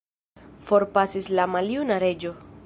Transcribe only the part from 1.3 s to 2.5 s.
la maljuna reĝo.